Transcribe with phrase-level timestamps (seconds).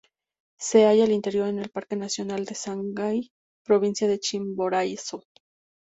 [0.59, 3.29] Se halla al interior en el Parque nacional Sangay,
[3.63, 5.25] provincia de Chimborazo.